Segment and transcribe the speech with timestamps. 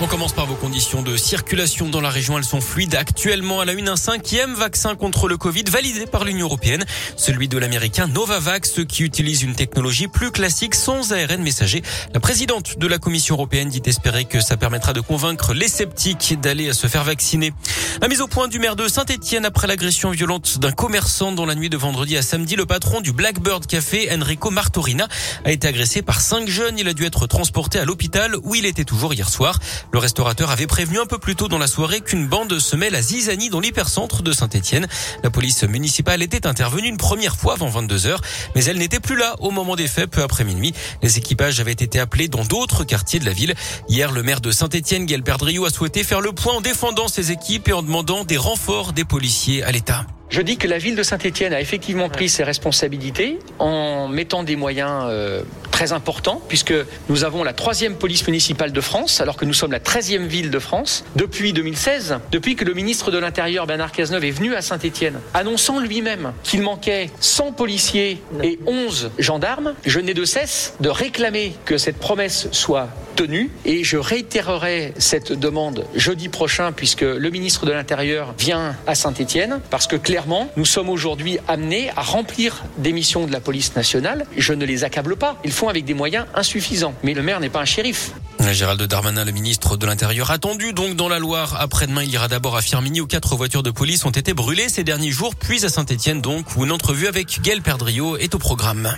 [0.00, 2.38] On commence par vos conditions de circulation dans la région.
[2.38, 2.94] Elles sont fluides.
[2.94, 6.84] Actuellement, à la une, un cinquième vaccin contre le Covid validé par l'Union européenne.
[7.16, 11.82] Celui de l'américain Novavax, qui utilise une technologie plus classique sans ARN messager.
[12.14, 16.40] La présidente de la Commission européenne dit espérer que ça permettra de convaincre les sceptiques
[16.40, 17.52] d'aller se faire vacciner.
[18.00, 21.56] La mise au point du maire de Saint-Etienne après l'agression violente d'un commerçant dans la
[21.56, 22.54] nuit de vendredi à samedi.
[22.54, 25.08] Le patron du Blackbird Café, Enrico Martorina,
[25.44, 26.78] a été agressé par cinq jeunes.
[26.78, 29.58] Il a dû être transporté à l'hôpital où il était toujours hier soir.
[29.92, 32.94] Le restaurateur avait prévenu un peu plus tôt dans la soirée qu'une bande se mêle
[32.94, 34.86] à Zizani dans l'hypercentre de Saint-Etienne.
[35.22, 38.20] La police municipale était intervenue une première fois avant 22 heures,
[38.54, 40.74] mais elle n'était plus là au moment des faits peu après minuit.
[41.02, 43.54] Les équipages avaient été appelés dans d'autres quartiers de la ville.
[43.88, 47.32] Hier, le maire de Saint-Etienne, Gaël Perdriou, a souhaité faire le point en défendant ses
[47.32, 50.04] équipes et en demandant des renforts des policiers à l'État.
[50.30, 54.56] Je dis que la ville de Saint-Etienne a effectivement pris ses responsabilités en mettant des
[54.56, 55.42] moyens euh,
[55.78, 56.74] très importants, puisque
[57.08, 60.50] nous avons la troisième police municipale de France, alors que nous sommes la treizième ville
[60.50, 64.60] de France, depuis 2016, depuis que le ministre de l'Intérieur, Bernard Cazeneuve, est venu à
[64.60, 69.74] Saint-Etienne, annonçant lui-même qu'il manquait 100 policiers et 11 gendarmes.
[69.86, 75.32] Je n'ai de cesse de réclamer que cette promesse soit tenue, et je réitérerai cette
[75.32, 80.50] demande jeudi prochain, puisque le ministre de l'Intérieur vient à Saint-Etienne, parce que clairement, clairement,
[80.56, 84.26] nous sommes aujourd'hui amenés à remplir des missions de la police nationale.
[84.36, 85.36] Je ne les accable pas.
[85.44, 86.94] Ils font avec des moyens insuffisants.
[87.02, 88.12] Mais le maire n'est pas un shérif.
[88.52, 91.56] Gérald Darmanin, le ministre de l'Intérieur, attendu donc dans la Loire.
[91.60, 94.84] Après-demain, il ira d'abord à Firminy où quatre voitures de police ont été brûlées ces
[94.84, 98.96] derniers jours, puis à Saint-Etienne donc, où une entrevue avec Gaël Perdriau est au programme.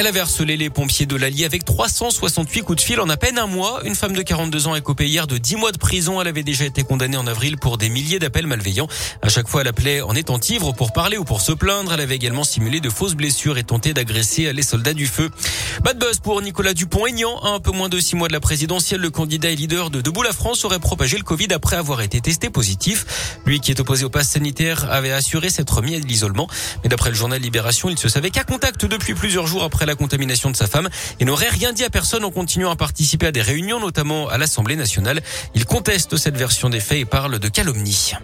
[0.00, 3.36] Elle avait harcelé les pompiers de l'Allier avec 368 coups de fil en à peine
[3.36, 3.82] un mois.
[3.84, 6.22] Une femme de 42 ans est copée hier de 10 mois de prison.
[6.22, 8.88] Elle avait déjà été condamnée en avril pour des milliers d'appels malveillants.
[9.20, 11.92] À chaque fois, elle appelait en étant ivre pour parler ou pour se plaindre.
[11.92, 15.28] Elle avait également simulé de fausses blessures et tenté d'agresser les soldats du feu.
[15.84, 17.38] Bad buzz pour Nicolas Dupont-Aignan.
[17.42, 20.00] À un peu moins de six mois de la présidentielle, le candidat et leader de
[20.00, 23.38] Debout la France aurait propagé le Covid après avoir été testé positif.
[23.44, 26.48] Lui qui est opposé au pass sanitaire avait assuré s'être remis à l'isolement.
[26.84, 29.89] Mais d'après le journal Libération, il se savait qu'à contact depuis plusieurs jours après la
[29.94, 33.32] contamination de sa femme et n'aurait rien dit à personne en continuant à participer à
[33.32, 35.22] des réunions, notamment à l'Assemblée nationale.
[35.54, 38.14] Il conteste cette version des faits et parle de calomnie.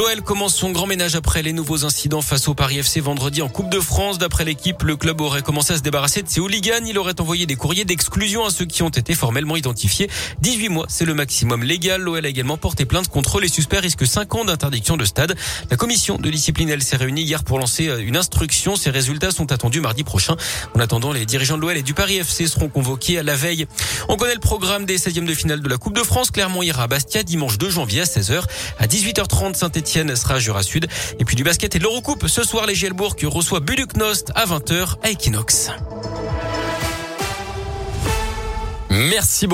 [0.00, 3.50] L'OL commence son grand ménage après les nouveaux incidents face au Paris FC vendredi en
[3.50, 4.16] Coupe de France.
[4.16, 6.86] D'après l'équipe, le club aurait commencé à se débarrasser de ses hooligans.
[6.86, 10.08] Il aurait envoyé des courriers d'exclusion à ceux qui ont été formellement identifiés.
[10.40, 12.00] 18 mois, c'est le maximum légal.
[12.00, 15.36] L'OL a également porté plainte contre les suspects risque 5 ans d'interdiction de stade.
[15.70, 18.76] La commission de discipline, elle s'est réunie hier pour lancer euh, une instruction.
[18.76, 20.34] Ses résultats sont attendus mardi prochain.
[20.74, 23.66] En attendant, les dirigeants de l'OL et du Paris FC seront convoqués à la veille.
[24.08, 26.30] On connaît le programme des 16e de finale de la Coupe de France.
[26.30, 28.44] Clermont ira à Bastia dimanche 2 janvier à 16h.
[28.78, 29.68] À 18h30, saint
[30.16, 30.86] Sera Jura Sud.
[31.18, 32.26] Et puis du basket et de l'Eurocoupe.
[32.28, 33.60] Ce soir, les Gielbourg reçoit
[33.96, 35.70] Nost à 20h à Equinox.
[38.90, 39.48] Merci beaucoup.